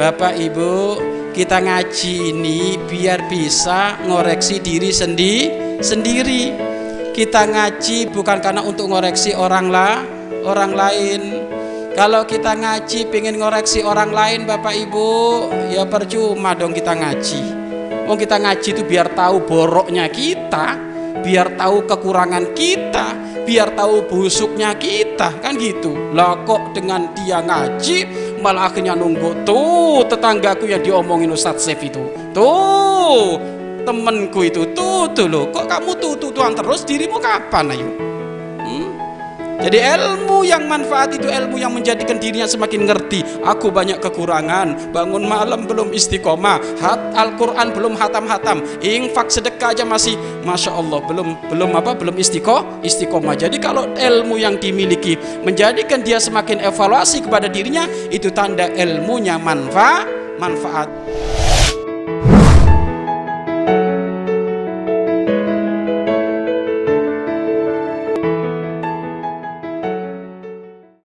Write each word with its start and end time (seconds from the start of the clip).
Bapak 0.00 0.32
Ibu 0.32 0.96
kita 1.36 1.60
ngaji 1.60 2.32
ini 2.32 2.80
biar 2.88 3.28
bisa 3.28 4.00
ngoreksi 4.08 4.56
diri 4.56 4.88
sendi 4.96 5.52
sendiri. 5.76 6.56
Kita 7.12 7.44
ngaji 7.44 8.08
bukan 8.08 8.40
karena 8.40 8.64
untuk 8.64 8.88
ngoreksi 8.88 9.36
orang 9.36 9.68
lah 9.68 10.00
orang 10.48 10.72
lain. 10.72 11.20
Kalau 11.92 12.24
kita 12.24 12.56
ngaji 12.56 13.12
pengen 13.12 13.44
ngoreksi 13.44 13.84
orang 13.84 14.08
lain 14.08 14.48
Bapak 14.48 14.72
Ibu 14.72 15.08
ya 15.68 15.84
percuma 15.84 16.56
dong 16.56 16.72
kita 16.72 16.96
ngaji. 16.96 17.42
Oh 18.08 18.16
kita 18.16 18.40
ngaji 18.40 18.68
itu 18.72 18.82
biar 18.88 19.12
tahu 19.12 19.44
boroknya 19.44 20.08
kita 20.08 20.80
biar 21.20 21.60
tahu 21.60 21.84
kekurangan 21.84 22.56
kita 22.56 23.20
biar 23.44 23.74
tahu 23.74 24.06
busuknya 24.08 24.72
kita. 24.80 25.42
Kan 25.44 25.58
gitu. 25.58 25.92
Lah 26.14 26.40
kok 26.48 26.72
dengan 26.72 27.10
dia 27.18 27.44
ngaji 27.44 28.29
malah 28.40 28.72
akhirnya 28.72 28.96
nunggu. 28.96 29.44
Tuh 29.46 30.02
tetanggaku 30.08 30.66
yang 30.66 30.82
diomongin 30.82 31.30
Ustadz 31.30 31.62
Sef 31.62 31.80
itu. 31.84 32.02
Tuh 32.34 33.38
temenku 33.84 34.42
itu. 34.42 34.66
Tuh 34.74 35.06
tuh 35.12 35.28
kok 35.54 35.66
kamu 35.68 35.90
tuh 36.00 36.12
tuh 36.18 36.30
tuan 36.32 36.56
terus? 36.56 36.82
Dirimu 36.82 37.20
kapan 37.20 37.76
ayo? 37.76 38.09
Jadi 39.60 40.00
ilmu 40.00 40.40
yang 40.48 40.64
manfaat 40.64 41.12
itu 41.12 41.28
ilmu 41.28 41.60
yang 41.60 41.76
menjadikan 41.76 42.16
dirinya 42.16 42.48
semakin 42.48 42.88
ngerti. 42.88 43.20
Aku 43.44 43.68
banyak 43.68 44.00
kekurangan. 44.00 44.92
Bangun 44.92 45.28
malam 45.28 45.68
belum 45.68 45.92
istiqomah. 45.92 46.80
Hat 46.80 47.12
Al-Quran 47.12 47.76
belum 47.76 47.92
hatam-hatam. 47.94 48.64
Infak 48.80 49.28
sedekah 49.28 49.76
aja 49.76 49.84
masih 49.84 50.16
Masya 50.42 50.72
Allah 50.72 51.04
belum 51.04 51.52
belum 51.52 51.70
apa 51.76 51.92
belum 51.92 52.16
istiqomah 52.16 52.80
istiqomah. 52.80 53.36
Jadi 53.36 53.60
kalau 53.60 53.92
ilmu 53.92 54.40
yang 54.40 54.56
dimiliki 54.56 55.20
menjadikan 55.44 56.00
dia 56.00 56.16
semakin 56.16 56.64
evaluasi 56.64 57.20
kepada 57.20 57.46
dirinya 57.46 57.84
itu 58.08 58.32
tanda 58.32 58.66
ilmunya 58.72 59.36
manfaat 59.36 60.08
manfaat 60.40 60.88